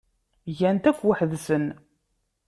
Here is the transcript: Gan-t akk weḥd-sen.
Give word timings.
Gan-t 0.57 0.89
akk 0.89 0.99
weḥd-sen. 1.07 1.65